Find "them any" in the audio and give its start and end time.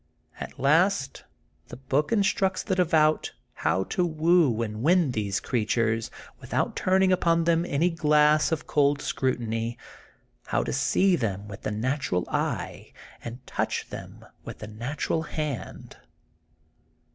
7.43-7.91